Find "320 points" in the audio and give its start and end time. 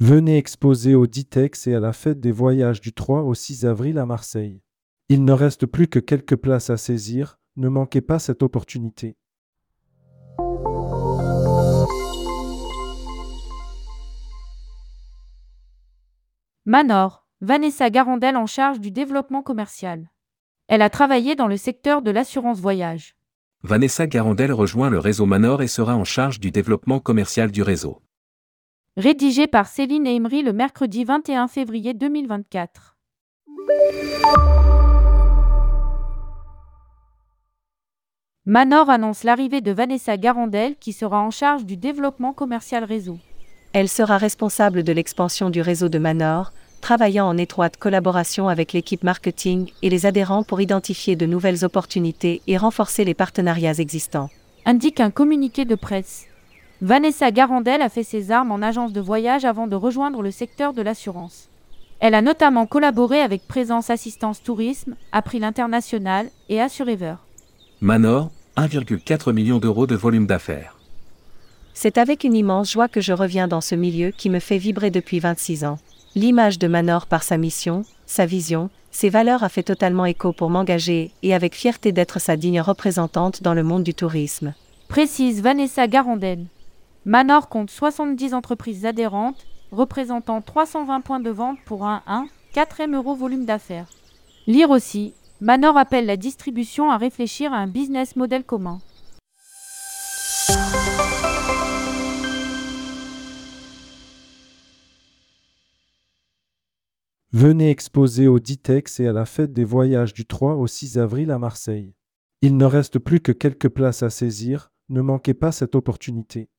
90.42-91.20